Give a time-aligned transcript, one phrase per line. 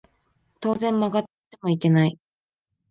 [0.59, 1.29] 当然曲がって
[1.61, 2.17] もいけない